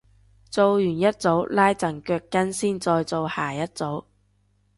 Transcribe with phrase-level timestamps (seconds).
[0.49, 4.05] 做完一組拉陣腳筋先再做下一組